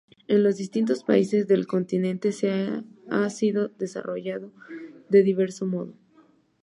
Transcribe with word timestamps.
En 0.27 0.41
los 0.41 0.57
distintos 0.57 1.03
países 1.03 1.47
del 1.47 1.67
continente 1.67 2.31
se 2.31 2.49
ha 3.11 3.27
ido 3.41 3.67
desarrollando 3.67 4.51
de 5.09 5.21
diverso 5.21 5.67
modo. 5.67 5.93